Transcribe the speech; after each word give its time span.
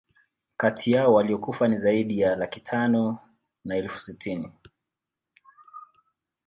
Kati 0.57 0.91
yao 0.91 1.13
waliokufa 1.13 1.67
ni 1.67 1.77
zaidi 1.77 2.19
ya 2.19 2.35
laki 2.35 2.59
tano 2.59 3.19
na 3.65 3.75
elfu 3.77 3.99
sitini 3.99 4.51